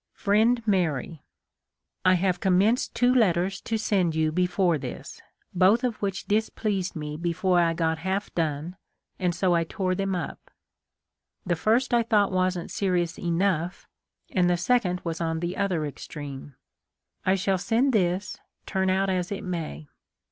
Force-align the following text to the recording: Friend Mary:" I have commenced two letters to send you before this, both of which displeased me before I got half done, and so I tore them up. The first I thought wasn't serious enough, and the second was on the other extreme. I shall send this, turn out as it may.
Friend 0.15 0.63
Mary:" 0.65 1.21
I 2.11 2.15
have 2.15 2.39
commenced 2.39 2.95
two 2.95 3.13
letters 3.13 3.61
to 3.61 3.77
send 3.77 4.15
you 4.15 4.31
before 4.31 4.79
this, 4.79 5.21
both 5.53 5.83
of 5.83 6.01
which 6.01 6.25
displeased 6.25 6.95
me 6.95 7.17
before 7.17 7.59
I 7.59 7.75
got 7.75 7.99
half 7.99 8.33
done, 8.33 8.77
and 9.19 9.35
so 9.35 9.53
I 9.53 9.63
tore 9.63 9.93
them 9.93 10.15
up. 10.15 10.49
The 11.45 11.55
first 11.55 11.93
I 11.93 12.01
thought 12.01 12.31
wasn't 12.31 12.71
serious 12.71 13.19
enough, 13.19 13.87
and 14.31 14.49
the 14.49 14.57
second 14.57 15.01
was 15.03 15.21
on 15.21 15.39
the 15.39 15.55
other 15.55 15.85
extreme. 15.85 16.55
I 17.23 17.35
shall 17.35 17.59
send 17.59 17.93
this, 17.93 18.39
turn 18.65 18.89
out 18.89 19.11
as 19.11 19.31
it 19.31 19.43
may. 19.43 19.87